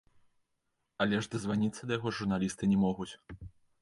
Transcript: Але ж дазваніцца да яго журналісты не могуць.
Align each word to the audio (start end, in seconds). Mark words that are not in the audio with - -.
Але 1.03 1.19
ж 1.25 1.31
дазваніцца 1.37 1.81
да 1.91 1.99
яго 1.99 2.15
журналісты 2.21 2.63
не 2.73 2.79
могуць. 2.89 3.13